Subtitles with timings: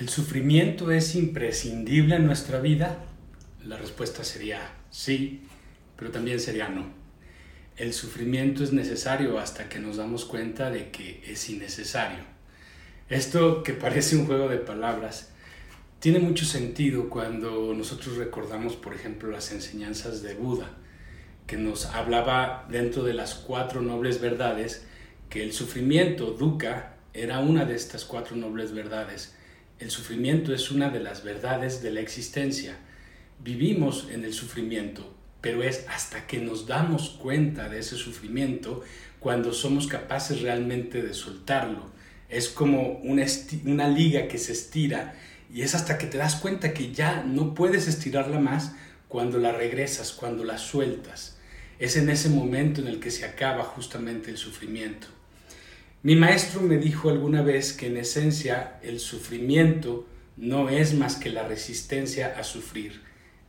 [0.00, 3.04] ¿El sufrimiento es imprescindible en nuestra vida?
[3.62, 5.42] La respuesta sería sí,
[5.94, 6.86] pero también sería no.
[7.76, 12.24] El sufrimiento es necesario hasta que nos damos cuenta de que es innecesario.
[13.10, 15.32] Esto que parece un juego de palabras
[15.98, 20.78] tiene mucho sentido cuando nosotros recordamos, por ejemplo, las enseñanzas de Buda,
[21.46, 24.86] que nos hablaba dentro de las cuatro nobles verdades
[25.28, 29.34] que el sufrimiento, dukkha, era una de estas cuatro nobles verdades
[29.80, 32.76] el sufrimiento es una de las verdades de la existencia.
[33.42, 35.10] Vivimos en el sufrimiento,
[35.40, 38.84] pero es hasta que nos damos cuenta de ese sufrimiento
[39.20, 41.90] cuando somos capaces realmente de soltarlo.
[42.28, 45.14] Es como una, liga que se estira
[45.52, 48.72] y es hasta que te das cuenta que ya no puedes estirarla más
[49.08, 51.38] cuando la regresas, cuando la sueltas.
[51.78, 55.08] Es en ese momento en el que se acaba justamente el sufrimiento.
[56.02, 60.06] Mi maestro me dijo alguna vez que en esencia el sufrimiento
[60.38, 63.02] no es más que la resistencia a sufrir.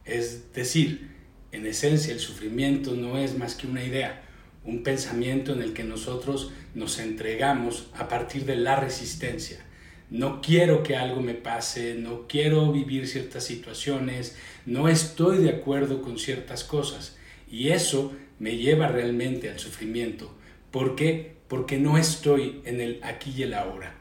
[0.04, 1.12] Es decir,
[1.54, 4.24] en esencia el sufrimiento no es más que una idea,
[4.66, 9.66] un pensamiento en el que nosotros nos entregamos a partir de la resistencia.
[10.10, 14.36] No quiero que algo me pase, no quiero vivir ciertas situaciones,
[14.66, 17.16] no estoy de acuerdo con ciertas cosas.
[17.50, 20.36] Y eso me lleva realmente al sufrimiento.
[20.70, 21.40] ¿Por qué?
[21.52, 23.94] Porque no estoy en el aquí y el ahora.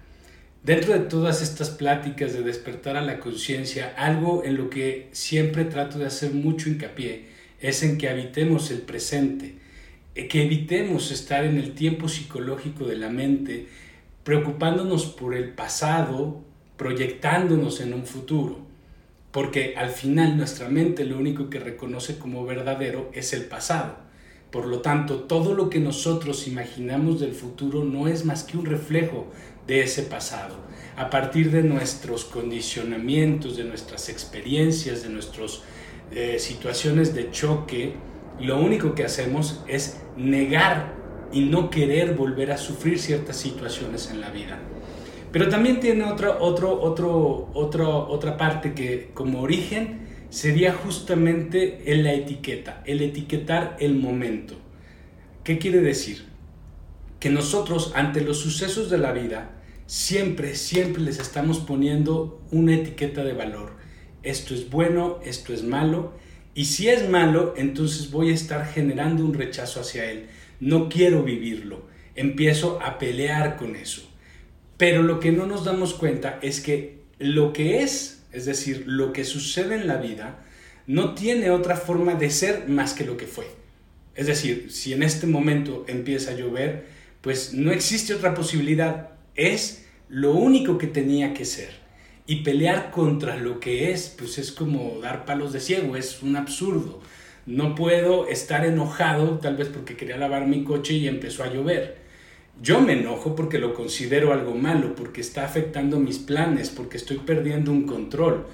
[0.63, 5.65] Dentro de todas estas pláticas de despertar a la conciencia, algo en lo que siempre
[5.65, 7.25] trato de hacer mucho hincapié
[7.59, 9.57] es en que habitemos el presente,
[10.15, 13.67] eh, que evitemos estar en el tiempo psicológico de la mente,
[14.23, 16.45] preocupándonos por el pasado,
[16.77, 18.61] proyectándonos en un futuro,
[19.33, 24.09] porque al final nuestra mente lo único que reconoce como verdadero es el pasado
[24.51, 28.67] por lo tanto, todo lo que nosotros imaginamos del futuro no es más que un
[28.67, 29.27] reflejo
[29.67, 30.57] de ese pasado.
[30.97, 35.63] A partir de nuestros condicionamientos, de nuestras experiencias, de nuestras
[36.11, 37.95] eh, situaciones de choque,
[38.41, 40.95] lo único que hacemos es negar
[41.33, 44.59] y no querer volver a sufrir ciertas situaciones en la vida.
[45.31, 50.00] Pero también tiene otra, otro, otro, otro, otra parte que como origen
[50.31, 54.57] sería justamente en la etiqueta, el etiquetar el momento.
[55.45, 56.25] ¿Qué quiere decir?
[57.19, 59.51] Que nosotros ante los sucesos de la vida
[59.87, 63.73] siempre, siempre les estamos poniendo una etiqueta de valor.
[64.23, 66.13] Esto es bueno, esto es malo.
[66.55, 70.27] Y si es malo, entonces voy a estar generando un rechazo hacia él.
[70.61, 71.83] No quiero vivirlo.
[72.15, 74.09] Empiezo a pelear con eso.
[74.77, 79.13] Pero lo que no nos damos cuenta es que lo que es es decir, lo
[79.13, 80.39] que sucede en la vida
[80.87, 83.47] no tiene otra forma de ser más que lo que fue.
[84.15, 86.87] Es decir, si en este momento empieza a llover,
[87.21, 91.71] pues no existe otra posibilidad, es lo único que tenía que ser.
[92.27, 96.37] Y pelear contra lo que es, pues es como dar palos de ciego, es un
[96.37, 97.01] absurdo.
[97.47, 102.00] No puedo estar enojado, tal vez porque quería lavar mi coche y empezó a llover
[102.63, 107.19] yo me enojo porque lo considero algo malo, porque está afectando mis planes, porque estoy
[107.19, 108.47] perdiendo un control.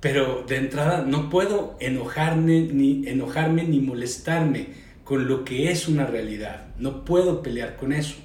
[0.00, 4.68] Pero de entrada no puedo enojarme ni, enojarme ni molestarme
[5.04, 6.68] con lo que es una realidad.
[6.78, 8.16] No puedo pelear con eso.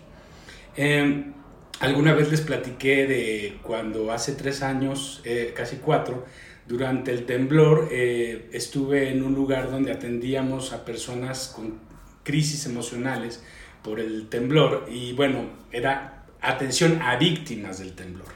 [0.78, 1.34] Em,
[1.80, 6.26] alguna vez les platiqué de cuando hace tres años, eh, casi cuatro,
[6.68, 11.80] durante el temblor, eh, estuve en un lugar donde atendíamos a personas con
[12.24, 13.44] crisis emocionales
[13.88, 18.28] por el temblor y bueno, era atención a víctimas del temblor.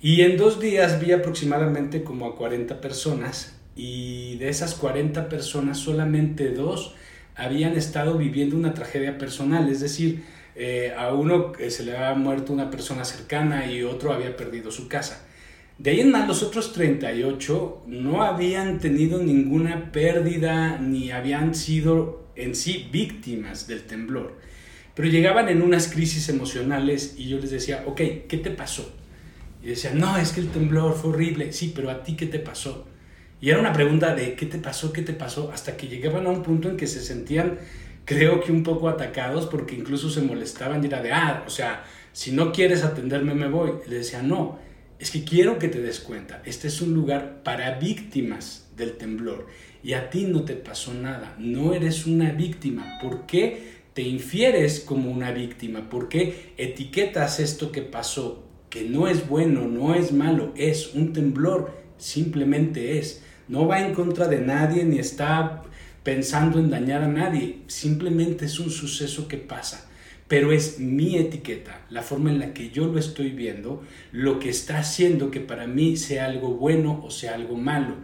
[0.00, 5.78] Y en dos días vi aproximadamente como a 40 personas y de esas 40 personas
[5.78, 6.94] solamente dos
[7.34, 10.22] habían estado viviendo una tragedia personal, es decir,
[10.54, 14.86] eh, a uno se le había muerto una persona cercana y otro había perdido su
[14.86, 15.26] casa.
[15.78, 22.30] De ahí en más, los otros 38 no habían tenido ninguna pérdida ni habían sido
[22.36, 24.46] en sí víctimas del temblor.
[24.96, 28.96] Pero llegaban en unas crisis emocionales y yo les decía, ok, ¿qué te pasó?
[29.62, 31.52] Y decían, no, es que el temblor fue horrible.
[31.52, 32.86] Sí, pero a ti, ¿qué te pasó?
[33.38, 34.94] Y era una pregunta de, ¿qué te pasó?
[34.94, 35.52] ¿Qué te pasó?
[35.52, 37.58] Hasta que llegaban a un punto en que se sentían,
[38.06, 41.84] creo que un poco atacados, porque incluso se molestaban y era de, ah, o sea,
[42.14, 43.72] si no quieres atenderme, me voy.
[43.86, 44.58] Y les decía, no,
[44.98, 49.46] es que quiero que te des cuenta, este es un lugar para víctimas del temblor
[49.82, 52.98] y a ti no te pasó nada, no eres una víctima.
[53.00, 53.75] ¿Por qué?
[53.96, 59.94] Te infieres como una víctima, porque etiquetas esto que pasó, que no es bueno, no
[59.94, 63.22] es malo, es un temblor, simplemente es.
[63.48, 65.62] No va en contra de nadie ni está
[66.02, 69.88] pensando en dañar a nadie, simplemente es un suceso que pasa.
[70.28, 73.82] pero es mi etiqueta, la forma en la que yo lo estoy viendo,
[74.12, 77.94] lo que está haciendo que para mí sea algo bueno o sea algo malo.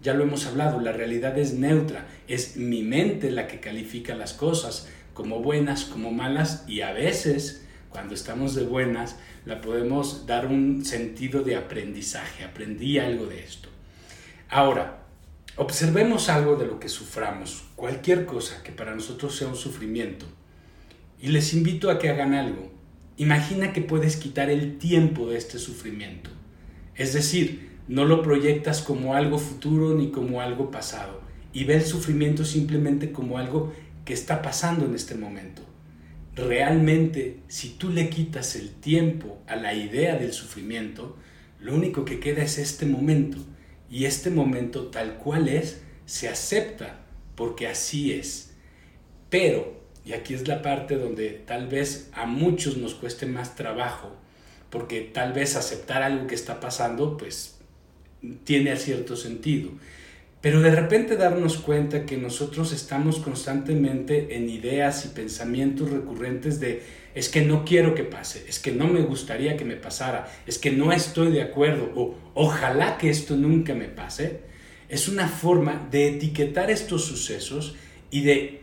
[0.00, 4.32] Ya lo hemos hablado, la realidad es neutra, es mi mente la que califica las
[4.32, 10.46] cosas como buenas, como malas y a veces cuando estamos de buenas la podemos dar
[10.46, 13.68] un sentido de aprendizaje, aprendí algo de esto.
[14.48, 15.04] Ahora,
[15.56, 20.26] observemos algo de lo que suframos, cualquier cosa que para nosotros sea un sufrimiento
[21.20, 22.70] y les invito a que hagan algo.
[23.16, 26.30] Imagina que puedes quitar el tiempo de este sufrimiento.
[26.96, 31.20] Es decir, no lo proyectas como algo futuro ni como algo pasado.
[31.52, 33.72] Y ve el sufrimiento simplemente como algo
[34.04, 35.62] que está pasando en este momento.
[36.34, 41.16] Realmente, si tú le quitas el tiempo a la idea del sufrimiento,
[41.60, 43.38] lo único que queda es este momento.
[43.90, 47.00] Y este momento tal cual es, se acepta
[47.36, 48.54] porque así es.
[49.28, 54.16] Pero y aquí es la parte donde tal vez a muchos nos cueste más trabajo,
[54.70, 57.58] porque tal vez aceptar algo que está pasando, pues
[58.44, 59.70] tiene cierto sentido.
[60.42, 66.82] Pero de repente darnos cuenta que nosotros estamos constantemente en ideas y pensamientos recurrentes de
[67.14, 70.58] es que no quiero que pase, es que no me gustaría que me pasara, es
[70.58, 74.40] que no estoy de acuerdo o ojalá que esto nunca me pase,
[74.88, 77.76] es una forma de etiquetar estos sucesos
[78.10, 78.62] y de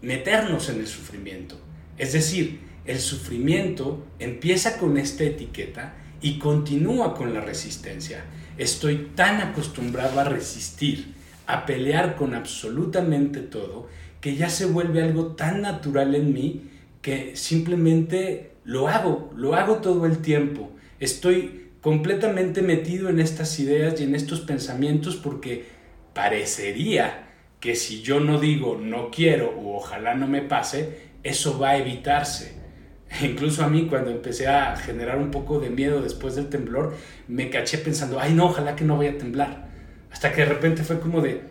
[0.00, 1.60] meternos en el sufrimiento.
[1.98, 8.24] Es decir, el sufrimiento empieza con esta etiqueta y continúa con la resistencia.
[8.56, 11.17] Estoy tan acostumbrado a resistir,
[11.48, 13.88] a pelear con absolutamente todo,
[14.20, 19.76] que ya se vuelve algo tan natural en mí que simplemente lo hago, lo hago
[19.76, 20.70] todo el tiempo.
[21.00, 25.64] Estoy completamente metido en estas ideas y en estos pensamientos porque
[26.12, 27.28] parecería
[27.60, 31.78] que si yo no digo no quiero o ojalá no me pase, eso va a
[31.78, 32.58] evitarse.
[33.22, 36.94] Incluso a mí cuando empecé a generar un poco de miedo después del temblor,
[37.26, 39.67] me caché pensando, ay no, ojalá que no vaya a temblar.
[40.18, 41.42] Hasta que de repente fue como de,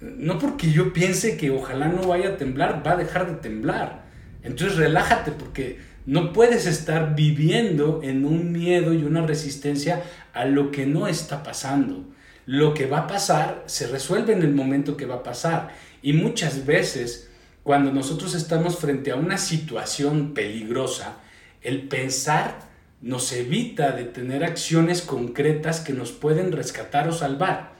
[0.00, 4.04] no porque yo piense que ojalá no vaya a temblar, va a dejar de temblar.
[4.42, 10.02] Entonces relájate porque no puedes estar viviendo en un miedo y una resistencia
[10.32, 12.04] a lo que no está pasando
[12.46, 15.74] lo que va a pasar se resuelve en el momento que va a pasar.
[16.00, 17.28] Y muchas veces,
[17.64, 21.16] cuando nosotros estamos frente a una situación peligrosa,
[21.60, 22.60] el pensar
[23.02, 27.74] nos evita de tener acciones concretas que nos pueden rescatar o salvar.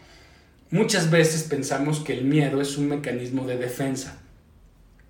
[0.70, 4.18] Muchas veces pensamos que el miedo es un mecanismo de defensa.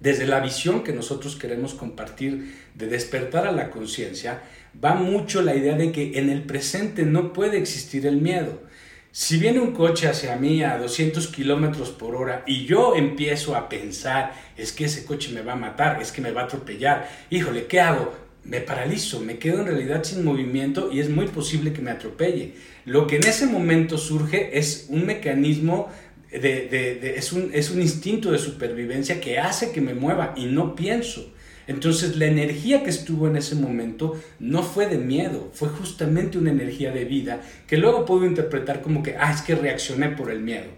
[0.01, 4.43] Desde la visión que nosotros queremos compartir de despertar a la conciencia,
[4.85, 8.65] va mucho la idea de que en el presente no puede existir el miedo.
[9.13, 13.71] Si viene un coche hacia mí a 200 kilómetros por hora y yo empiezo a
[13.71, 17.09] pensar, es que ese coche me va a matar, es que me va a atropellar,
[17.31, 18.26] híjole, ¿qué hago?
[18.49, 22.55] Me paralizo, me quedo en realidad sin movimiento y es muy posible que me atropelle.
[22.85, 25.89] Lo que en ese momento surge es un mecanismo
[26.31, 30.75] de, es, un, es un instinto de supervivencia que hace que me mueva y no
[30.77, 31.33] pienso.
[31.67, 36.53] Entonces la energía que estuvo en ese momento no fue de miedo, fue justamente una
[36.53, 40.41] energía de vida que luego puedo interpretar como que, ah, es que reaccioné por el
[40.41, 40.69] miedo.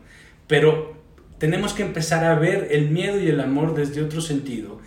[0.46, 0.96] Pero
[1.38, 4.77] tenemos que empezar a ver el miedo y el amor desde otro sentido,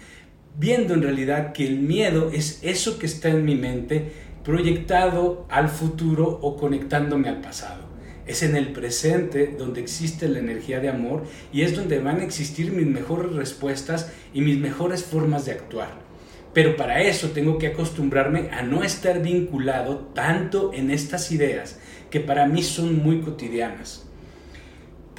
[0.57, 4.11] viendo en realidad que el miedo es eso que está en mi mente
[4.43, 7.89] proyectado al futuro o conectándome al pasado.
[8.25, 12.23] Es en el presente donde existe la energía de amor y es donde van a
[12.23, 15.99] existir mis mejores respuestas y mis mejores formas de actuar.
[16.53, 21.79] Pero para eso tengo que acostumbrarme a no estar vinculado tanto en estas ideas
[22.09, 24.10] que para mí son muy cotidianas.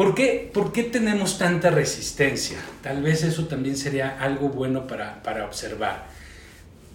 [0.03, 2.59] ¿Por qué, ¿Por qué tenemos tanta resistencia?
[2.83, 6.09] Tal vez eso también sería algo bueno para, para observar.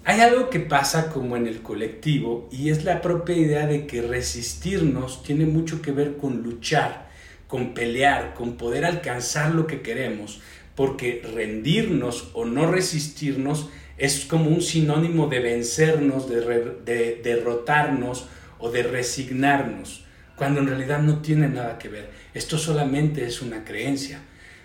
[0.04, 4.02] Hay algo que pasa como en el colectivo y es la propia idea de que
[4.02, 7.08] resistirnos tiene mucho que ver con luchar,
[7.48, 10.42] con pelear, con poder alcanzar lo que queremos,
[10.76, 18.28] porque rendirnos o no resistirnos es como un sinónimo de vencernos, de, derrotarnos
[18.60, 20.04] o de resignarnos,
[20.38, 22.10] cuando en realidad no tiene nada que ver.
[22.34, 24.22] Esto solamente es una creencia.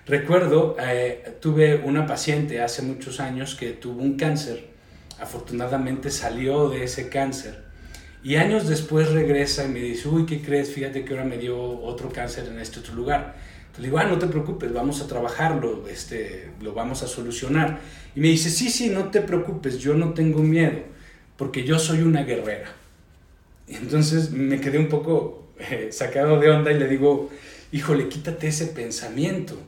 [0.06, 4.72] Recuerdo, eh, tuve una paciente hace muchos años que tuvo un cáncer
[5.22, 7.62] afortunadamente salió de ese cáncer.
[8.24, 10.70] Y años después regresa y me dice, uy, ¿qué crees?
[10.72, 13.36] Fíjate que ahora me dio otro cáncer en este otro lugar.
[13.58, 17.80] Entonces le digo, ah, no te preocupes, vamos a trabajarlo, este, lo vamos a solucionar.
[18.14, 20.80] Y me dice, sí, sí, no te preocupes, yo no tengo miedo,
[21.36, 22.70] porque yo soy una guerrera.
[23.66, 27.30] Y entonces me quedé un poco eh, sacado de onda y le digo,
[27.72, 29.58] híjole, quítate ese pensamiento.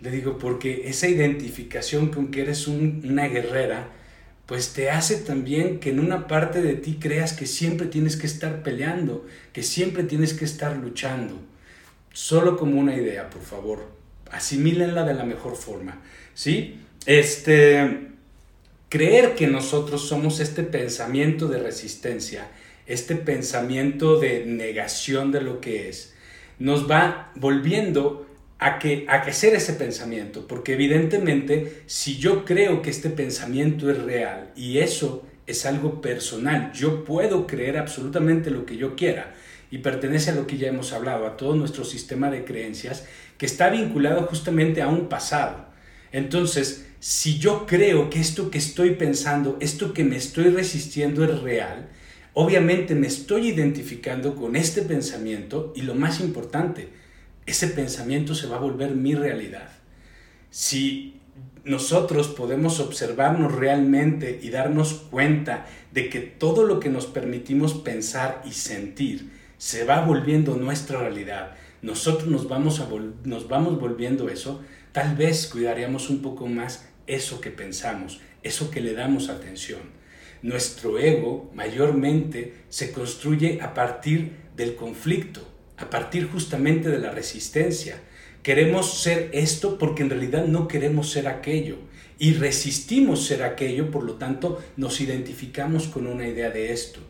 [0.00, 3.88] Le digo, porque esa identificación con que eres una guerrera,
[4.46, 8.26] pues te hace también que en una parte de ti creas que siempre tienes que
[8.26, 11.34] estar peleando, que siempre tienes que estar luchando.
[12.12, 13.86] Solo como una idea, por favor,
[14.30, 16.00] asimílenla de la mejor forma,
[16.34, 16.80] ¿sí?
[17.06, 18.08] Este,
[18.88, 22.50] creer que nosotros somos este pensamiento de resistencia,
[22.88, 26.14] este pensamiento de negación de lo que es,
[26.58, 28.26] nos va volviendo
[28.58, 33.90] a que, a que ser ese pensamiento, porque evidentemente si yo creo que este pensamiento
[33.90, 39.34] es real y eso es algo personal, yo puedo creer absolutamente lo que yo quiera
[39.70, 43.46] y pertenece a lo que ya hemos hablado, a todo nuestro sistema de creencias que
[43.46, 45.66] está vinculado justamente a un pasado.
[46.10, 51.40] Entonces, si yo creo que esto que estoy pensando, esto que me estoy resistiendo es
[51.42, 51.88] real,
[52.40, 56.88] obviamente me estoy identificando con este pensamiento y lo más importante,
[57.46, 59.68] ese pensamiento se va a volver mi realidad.
[60.48, 61.20] Si
[61.64, 68.40] nosotros podemos observarnos realmente y darnos cuenta de que todo lo que nos permitimos pensar
[68.46, 72.80] y sentir se va volviendo nuestra realidad, nosotros nos vamos,
[73.24, 78.80] nos vamos volviendo eso, tal vez cuidaríamos un poco más eso que pensamos, eso que
[78.80, 79.97] le damos atención.
[80.42, 85.40] Nuestro ego mayormente se construye a partir del conflicto,
[85.76, 88.00] a partir justamente de la resistencia.
[88.42, 91.76] Queremos ser esto porque en realidad no queremos ser aquello
[92.18, 97.00] y resistimos ser aquello, por lo tanto nos identificamos con una idea de esto.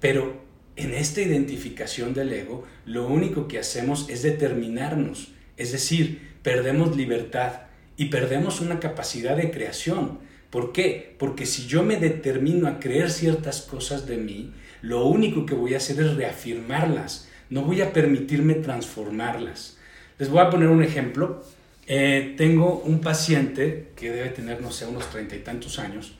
[0.00, 0.42] Pero
[0.76, 7.62] en esta identificación del ego, lo único que hacemos es determinarnos, es decir, perdemos libertad
[7.96, 10.20] y perdemos una capacidad de creación.
[10.50, 11.14] ¿Por qué?
[11.18, 15.74] Porque si yo me determino a creer ciertas cosas de mí, lo único que voy
[15.74, 19.76] a hacer es reafirmarlas, no voy a permitirme transformarlas.
[20.18, 21.42] Les voy a poner un ejemplo.
[21.86, 26.14] Eh, tengo un paciente que debe tener, no sé, unos treinta y tantos años,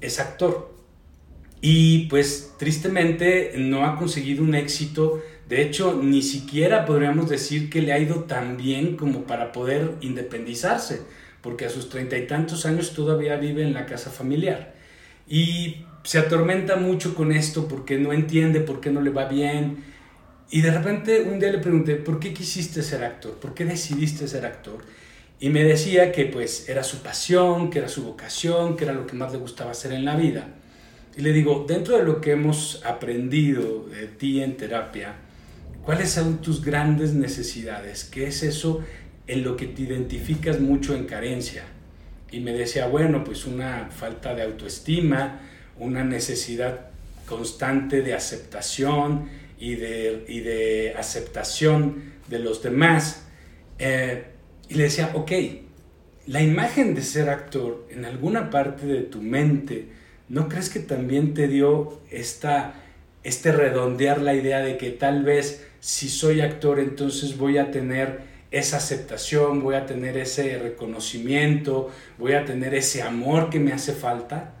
[0.00, 0.74] es actor
[1.66, 5.22] y pues tristemente no ha conseguido un éxito.
[5.48, 9.92] De hecho, ni siquiera podríamos decir que le ha ido tan bien como para poder
[10.02, 11.00] independizarse,
[11.44, 14.72] porque a sus treinta y tantos años todavía vive en la casa familiar.
[15.28, 19.84] Y se atormenta mucho con esto porque no entiende por qué no le va bien.
[20.50, 23.34] Y de repente un día le pregunté, ¿por qué quisiste ser actor?
[23.34, 24.86] ¿Por qué decidiste ser actor?
[25.38, 29.06] Y me decía que pues era su pasión, que era su vocación, que era lo
[29.06, 30.48] que más le gustaba hacer en la vida.
[31.14, 35.16] Y le digo, dentro de lo que hemos aprendido de ti en terapia,
[35.82, 38.04] ¿cuáles son tus grandes necesidades?
[38.04, 38.82] ¿Qué es eso
[39.26, 41.64] en lo que te identificas mucho en carencia?
[42.30, 45.40] Y me decía, bueno, pues una falta de autoestima,
[45.78, 46.90] una necesidad
[47.26, 49.28] constante de aceptación
[49.58, 53.26] y de, y de aceptación de los demás.
[53.78, 54.24] Eh,
[54.68, 55.32] y le decía, ok,
[56.26, 59.88] la imagen de ser actor en alguna parte de tu mente,
[60.28, 62.74] ¿no crees que también te dio esta,
[63.22, 68.33] este redondear la idea de que tal vez si soy actor entonces voy a tener
[68.54, 73.92] esa aceptación, voy a tener ese reconocimiento, voy a tener ese amor que me hace
[73.92, 74.54] falta?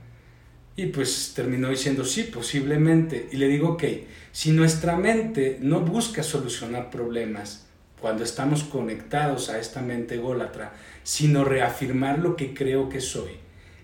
[0.76, 3.28] Y pues terminó diciendo, sí, posiblemente.
[3.30, 3.84] Y le digo, ok,
[4.32, 7.66] si nuestra mente no busca solucionar problemas
[8.00, 10.72] cuando estamos conectados a esta mente ególatra,
[11.04, 13.30] sino reafirmar lo que creo que soy,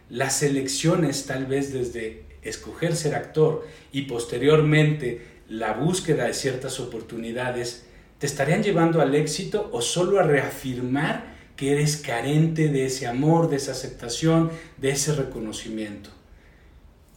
[0.08, 7.86] las elecciones tal vez desde escoger ser actor y posteriormente la búsqueda de ciertas oportunidades
[8.20, 11.24] te estarían llevando al éxito o solo a reafirmar
[11.56, 16.10] que eres carente de ese amor, de esa aceptación, de ese reconocimiento.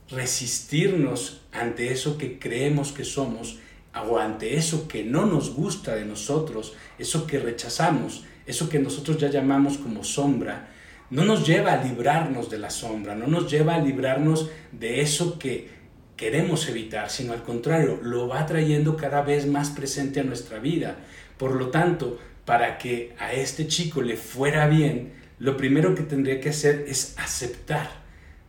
[0.09, 3.59] Resistirnos ante eso que creemos que somos
[4.09, 9.17] o ante eso que no nos gusta de nosotros, eso que rechazamos, eso que nosotros
[9.17, 10.69] ya llamamos como sombra,
[11.09, 15.37] no nos lleva a librarnos de la sombra, no nos lleva a librarnos de eso
[15.37, 15.69] que
[16.15, 20.97] queremos evitar, sino al contrario, lo va trayendo cada vez más presente a nuestra vida.
[21.37, 26.39] Por lo tanto, para que a este chico le fuera bien, lo primero que tendría
[26.39, 27.89] que hacer es aceptar,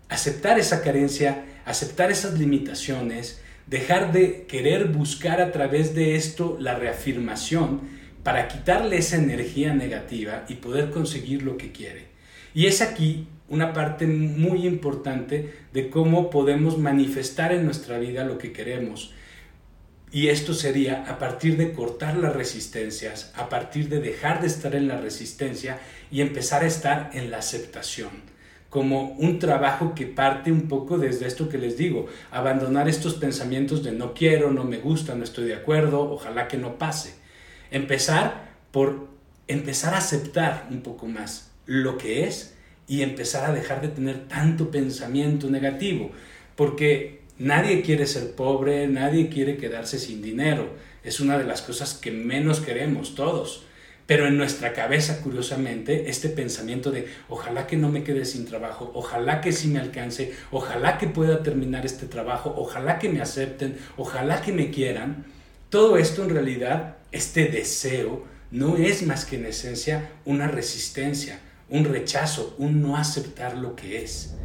[0.09, 6.75] aceptar esa carencia, aceptar esas limitaciones, dejar de querer buscar a través de esto la
[6.75, 7.81] reafirmación
[8.23, 12.07] para quitarle esa energía negativa y poder conseguir lo que quiere.
[12.55, 18.37] Y es aquí una parte muy importante de cómo podemos manifestar en nuestra vida lo
[18.37, 19.15] que queremos.
[20.11, 24.75] Y esto sería a partir de cortar las resistencias, a partir de dejar de estar
[24.75, 25.79] en la resistencia
[26.11, 28.11] y empezar a estar en la aceptación,
[28.71, 33.83] como un trabajo que parte un poco desde esto que les digo, abandonar estos pensamientos
[33.83, 37.15] de no quiero, no me gusta, no estoy de acuerdo, ojalá que no pase.
[37.71, 39.09] Empezar por
[39.47, 42.54] empezar a aceptar un poco más lo que es
[42.87, 46.11] y empezar a dejar de tener tanto pensamiento negativo,
[46.57, 50.69] porque nadie quiere ser pobre, nadie quiere quedarse sin dinero,
[51.03, 53.65] es una de las cosas que menos queremos todos.
[54.07, 58.91] Pero en nuestra cabeza, curiosamente, este pensamiento de ojalá que no me quede sin trabajo,
[58.95, 63.79] ojalá que sí me alcance, ojalá que pueda terminar este trabajo, ojalá que me acepten,
[63.97, 65.25] ojalá que me quieran,
[65.71, 71.41] todo esto en realidad, este deseo, no es más que en esencia una resistencia,
[71.75, 74.37] un rechazo, un no aceptar lo que es.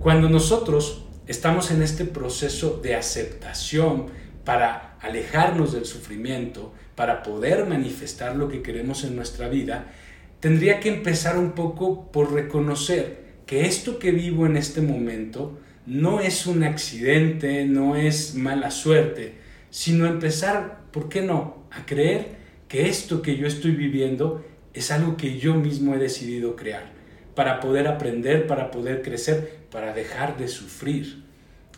[0.00, 4.06] Cuando nosotros estamos en este proceso de aceptación
[4.46, 9.92] para alejarnos del sufrimiento, para poder manifestar lo que queremos en nuestra vida,
[10.40, 16.20] tendría que empezar un poco por reconocer que esto que vivo en este momento no
[16.20, 19.34] es un accidente, no es mala suerte,
[19.68, 25.16] sino empezar, ¿por qué no?, a creer que esto que yo estoy viviendo es algo
[25.16, 26.92] que yo mismo he decidido crear,
[27.34, 31.24] para poder aprender, para poder crecer, para dejar de sufrir.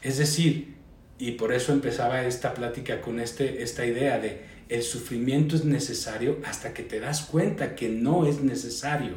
[0.02, 0.74] Es decir,
[1.18, 6.38] y por eso empezaba esta plática con este, esta idea de el sufrimiento es necesario
[6.44, 9.16] hasta que te das cuenta que no es necesario.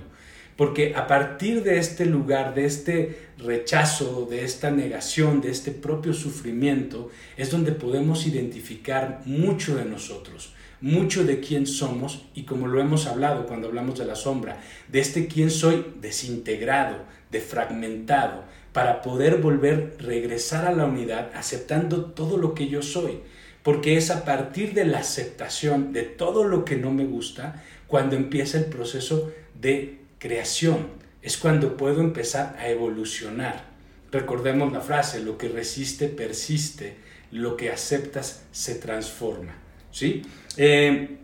[0.57, 6.13] Porque a partir de este lugar, de este rechazo, de esta negación, de este propio
[6.13, 12.79] sufrimiento, es donde podemos identificar mucho de nosotros mucho de quién somos y como lo
[12.79, 16.97] hemos hablado cuando hablamos de la sombra, de este quién soy desintegrado,
[17.31, 18.43] defragmentado,
[18.75, 23.19] para poder volver, regresar a la unidad aceptando todo lo que yo soy.
[23.63, 28.17] Porque es a partir de la aceptación de todo lo que no me gusta cuando
[28.17, 30.87] empieza el proceso de creación.
[31.21, 33.63] Es cuando puedo empezar a evolucionar.
[34.11, 36.97] Recordemos la frase, lo que resiste persiste,
[37.31, 39.55] lo que aceptas se transforma.
[39.91, 40.23] ¿sí?
[40.57, 41.17] Eh,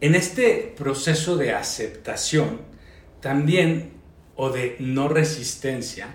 [0.00, 2.60] en este proceso de aceptación,
[3.20, 3.92] también,
[4.34, 6.14] o de no resistencia,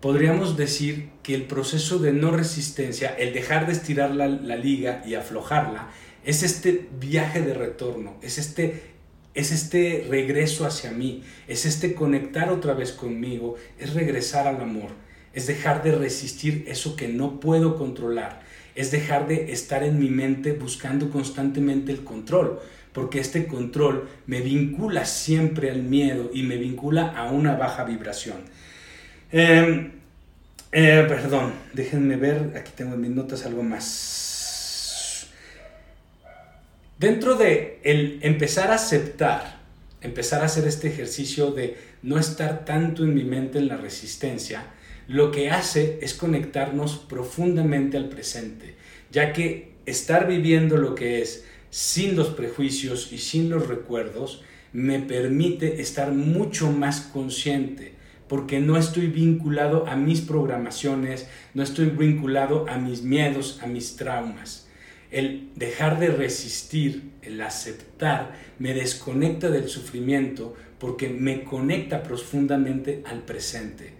[0.00, 5.02] podríamos decir que el proceso de no resistencia, el dejar de estirar la, la liga
[5.06, 5.90] y aflojarla,
[6.24, 8.82] es este viaje de retorno, es este,
[9.34, 14.90] es este regreso hacia mí, es este conectar otra vez conmigo, es regresar al amor,
[15.34, 18.42] es dejar de resistir eso que no puedo controlar,
[18.78, 22.60] es dejar de estar en mi mente buscando constantemente el control,
[22.92, 28.36] porque este control me vincula siempre al miedo y me vincula a una baja vibración.
[29.32, 29.90] Em,
[30.70, 35.26] eh, perdón, déjenme ver, aquí tengo en mis notas algo más.
[37.00, 39.58] Dentro de el empezar a aceptar,
[40.02, 44.66] empezar a hacer este ejercicio de no estar tanto en mi mente en la resistencia,
[45.08, 48.74] lo que hace es conectarnos profundamente al presente,
[49.10, 54.42] ya que estar viviendo lo que es sin los prejuicios y sin los recuerdos
[54.74, 57.94] me permite estar mucho más consciente,
[58.28, 63.96] porque no estoy vinculado a mis programaciones, no estoy vinculado a mis miedos, a mis
[63.96, 64.68] traumas.
[65.10, 73.22] El dejar de resistir, el aceptar, me desconecta del sufrimiento porque me conecta profundamente al
[73.22, 73.97] presente.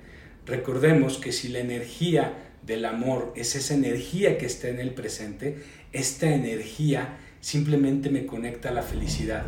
[0.49, 2.33] Recordemos que si la energía
[2.63, 8.71] del amor es esa energía que está en el presente, esta energía simplemente me conecta
[8.71, 9.45] a la felicidad.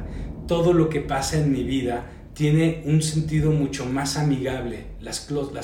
[0.46, 4.84] Todo lo que pasa en mi vida tiene un sentido mucho más amigable.
[5.00, 5.20] Las,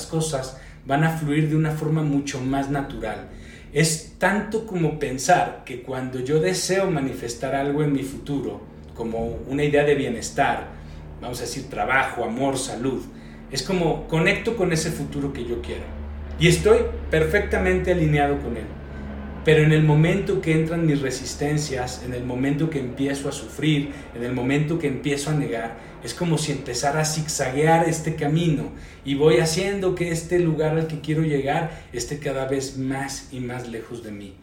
[0.07, 3.29] cosas van a fluir de una forma mucho más natural.
[3.73, 8.61] Es tanto como pensar que cuando yo deseo manifestar algo en mi futuro,
[8.95, 10.69] como una idea de bienestar,
[11.21, 13.03] vamos a decir trabajo, amor, salud,
[13.51, 15.83] es como conecto con ese futuro que yo quiero.
[16.39, 16.79] Y estoy
[17.09, 18.65] perfectamente alineado con él.
[19.45, 23.93] Pero en el momento que entran mis resistencias, en el momento que empiezo a sufrir,
[24.13, 28.71] en el momento que empiezo a negar, es como si empezara a zigzaguear este camino
[29.05, 33.39] y voy haciendo que este lugar al que quiero llegar esté cada vez más y
[33.39, 34.35] más lejos de mí.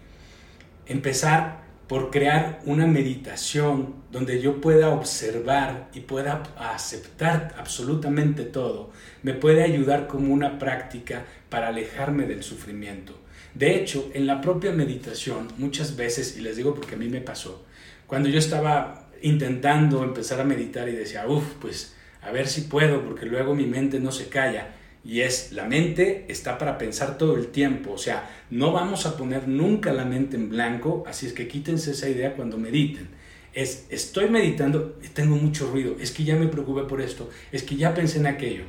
[0.86, 8.90] Empezar por crear una meditación donde yo pueda observar y pueda aceptar absolutamente todo,
[9.22, 13.18] me puede ayudar como una práctica para alejarme del sufrimiento.
[13.54, 17.20] De hecho, en la propia meditación, muchas veces, y les digo porque a mí me
[17.20, 17.64] pasó,
[18.06, 23.04] cuando yo estaba intentando empezar a meditar y decía, uff, pues a ver si puedo,
[23.04, 27.36] porque luego mi mente no se calla, y es la mente está para pensar todo
[27.36, 31.34] el tiempo, o sea, no vamos a poner nunca la mente en blanco, así es
[31.34, 33.08] que quítense esa idea cuando mediten.
[33.52, 37.76] Es, estoy meditando, tengo mucho ruido, es que ya me preocupé por esto, es que
[37.76, 38.64] ya pensé en aquello.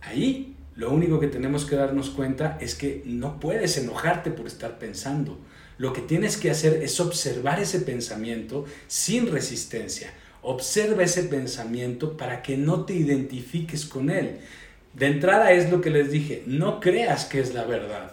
[0.00, 4.78] Ahí lo único que tenemos que darnos cuenta es que no puedes enojarte por estar
[4.78, 5.38] pensando.
[5.78, 10.10] Lo que tienes que hacer es observar ese pensamiento sin resistencia.
[10.42, 14.38] Observa ese pensamiento para que no te identifiques con él
[14.96, 18.12] De entrada es lo que les dije, no creas que es la verdad.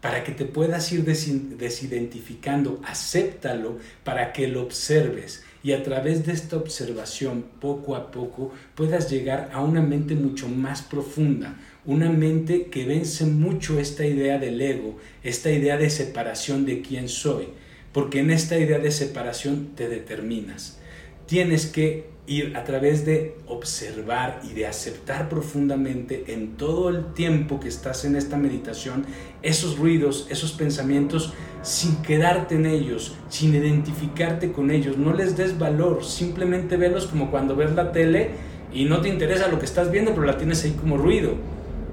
[0.00, 6.32] Para que te puedas ir desidentificando, acéptalo para que lo observes y a través de
[6.32, 12.66] esta observación poco a poco puedas llegar a una mente mucho más profunda, una mente
[12.66, 17.50] que vence mucho esta idea del ego, esta idea de separación de quién soy,
[17.92, 20.80] porque en esta idea de separación te determinas.
[21.26, 27.60] Tienes que ir a través de observar y de aceptar profundamente en todo el tiempo
[27.60, 29.06] que estás en esta meditación
[29.42, 34.98] esos ruidos, esos pensamientos, sin quedarte en ellos, sin identificarte con ellos.
[34.98, 38.30] No les des valor, simplemente velos como cuando ves la tele
[38.72, 41.34] y no te interesa lo que estás viendo, pero la tienes ahí como ruido.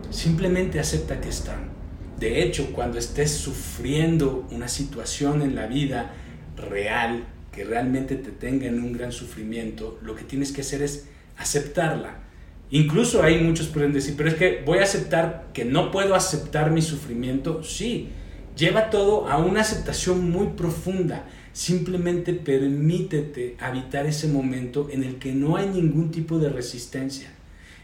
[0.10, 1.72] Simplemente acepta que están.
[2.20, 6.14] De hecho, cuando estés sufriendo una situación en la vida
[6.56, 11.08] real, que realmente te tenga en un gran sufrimiento, lo que tienes que hacer es
[11.38, 12.24] aceptarla.
[12.72, 16.72] Incluso hay muchos pueden decir, pero es que voy a aceptar que no puedo aceptar
[16.72, 17.64] mi sufrimiento.
[17.64, 18.10] Sí,
[18.58, 21.26] lleva todo a una aceptación muy profunda.
[21.54, 27.30] Simplemente permítete habitar ese momento en el que no hay ningún tipo de resistencia.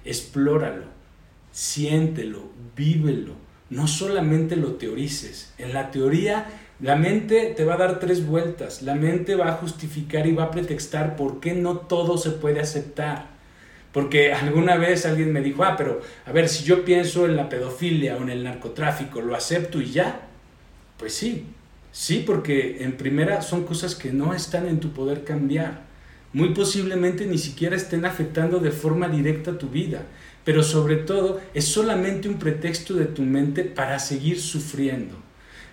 [0.03, 0.85] Explóralo,
[1.51, 3.35] siéntelo, vívelo.
[3.69, 5.53] No solamente lo teorices.
[5.59, 6.47] En la teoría
[6.81, 10.45] la mente te va a dar tres vueltas, la mente va a justificar y va
[10.45, 13.27] a pretextar por qué no todo se puede aceptar.
[13.91, 17.49] Porque alguna vez alguien me dijo, ah, pero a ver, si yo pienso en la
[17.49, 20.21] pedofilia o en el narcotráfico, ¿lo acepto y ya?
[20.97, 21.47] Pues sí,
[21.91, 25.81] sí, porque en primera son cosas que no están en tu poder cambiar.
[26.31, 30.03] Muy posiblemente ni siquiera estén afectando de forma directa tu vida,
[30.45, 35.28] pero sobre todo es solamente un pretexto de tu mente para seguir sufriendo.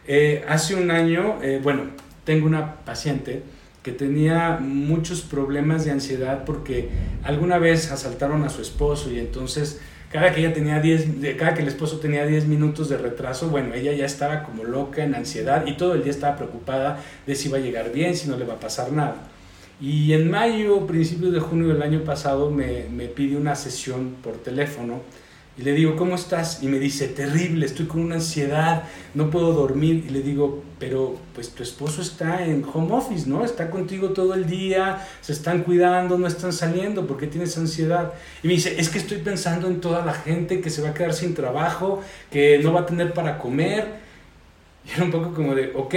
[0.09, 1.83] Eh, hace un año, eh, bueno,
[2.25, 3.43] tengo una paciente
[3.83, 6.89] que tenía muchos problemas de ansiedad porque
[7.23, 11.63] alguna vez asaltaron a su esposo y entonces cada que ella tenía 10, cada que
[11.63, 15.67] el esposo tenía 10 minutos de retraso, bueno, ella ya estaba como loca en ansiedad
[15.67, 18.45] y todo el día estaba preocupada de si va a llegar bien, si no le
[18.45, 19.17] va a pasar nada.
[19.81, 24.39] Y en mayo, principios de junio del año pasado, me, me pide una sesión por
[24.39, 25.03] teléfono
[25.59, 26.63] y le digo, ¿cómo estás?
[26.63, 28.83] Y me dice, terrible, estoy con una ansiedad,
[29.15, 30.05] no puedo dormir.
[30.07, 33.43] Y le digo, pero pues tu esposo está en home office, ¿no?
[33.43, 38.13] Está contigo todo el día, se están cuidando, no están saliendo, ¿por qué tienes ansiedad?
[38.43, 40.95] Y me dice, es que estoy pensando en toda la gente que se va a
[40.95, 44.05] quedar sin trabajo, que no va a tener para comer.
[44.87, 45.95] Y era un poco como de, ok,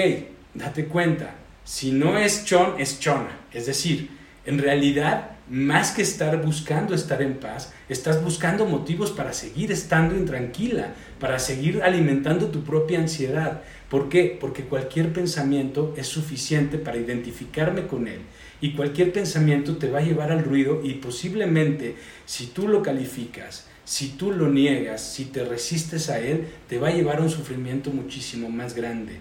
[0.53, 3.37] date cuenta, si no es chon, es chona.
[3.51, 4.09] Es decir,
[4.45, 10.15] en realidad más que estar buscando estar en paz, estás buscando motivos para seguir estando
[10.15, 13.63] intranquila, para seguir alimentando tu propia ansiedad.
[13.89, 14.37] ¿Por qué?
[14.39, 18.19] Porque cualquier pensamiento es suficiente para identificarme con él
[18.61, 23.67] y cualquier pensamiento te va a llevar al ruido y posiblemente si tú lo calificas,
[23.85, 27.29] si tú lo niegas, si te resistes a él, te va a llevar a un
[27.29, 29.17] sufrimiento muchísimo más grande.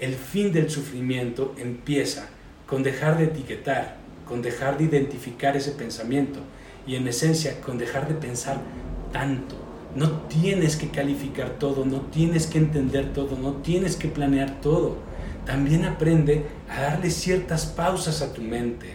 [0.00, 2.28] El fin del sufrimiento empieza
[2.66, 6.40] con dejar de etiquetar, con dejar de identificar ese pensamiento
[6.86, 8.60] y en esencia con dejar de pensar
[9.12, 9.56] tanto.
[9.94, 14.98] No tienes que calificar todo, no tienes que entender todo, no tienes que planear todo.
[15.46, 18.94] También aprende a darle ciertas pausas a tu mente,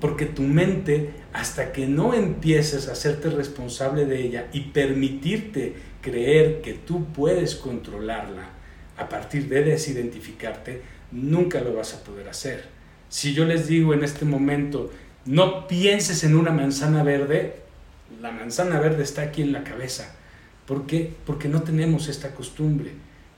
[0.00, 6.62] porque tu mente, hasta que no empieces a hacerte responsable de ella y permitirte creer
[6.62, 8.48] que tú puedes controlarla
[8.96, 12.79] a partir de desidentificarte, nunca lo vas a poder hacer.
[13.10, 14.92] Si yo les digo en este momento,
[15.26, 17.56] no pienses en una manzana verde,
[18.22, 20.14] la manzana verde está aquí en la cabeza.
[20.64, 21.12] ¿Por qué?
[21.26, 22.92] Porque no tenemos esta costumbre.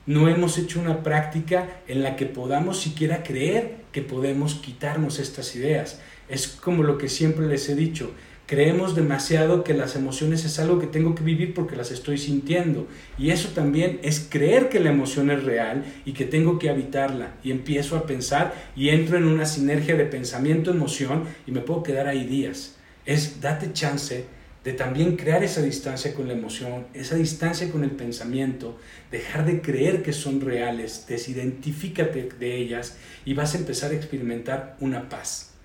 [0.05, 5.55] No hemos hecho una práctica en la que podamos siquiera creer que podemos quitarnos estas
[5.55, 5.99] ideas.
[6.29, 8.11] Es como lo que siempre les he dicho,
[8.53, 12.87] Creemos demasiado que las emociones es algo que tengo que vivir porque las estoy sintiendo.
[13.17, 17.33] Y eso también es creer que la emoción es real y que tengo que habitarla.
[17.43, 22.05] Y empiezo a pensar y entro en una sinergia de pensamiento-emoción y me puedo quedar
[22.05, 22.75] ahí días.
[23.07, 24.25] Es date chance
[24.63, 28.77] de también crear esa distancia con la emoción, esa distancia con el pensamiento,
[29.09, 34.77] dejar de creer que son reales, desidentifícate de ellas y vas a empezar a experimentar
[34.79, 35.55] una paz.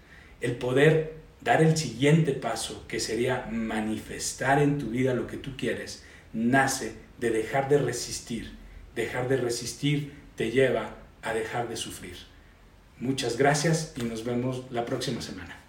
[0.40, 5.56] El poder dar el siguiente paso, que sería manifestar en tu vida lo que tú
[5.56, 8.56] quieres, nace de dejar de resistir.
[8.94, 12.16] Dejar de resistir te lleva a dejar de sufrir.
[12.98, 15.67] Muchas gracias y nos vemos la próxima semana.